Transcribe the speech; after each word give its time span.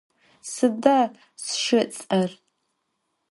Sıda 0.51 0.99
sşşı 1.43 1.81
ıts'er? 1.85 2.31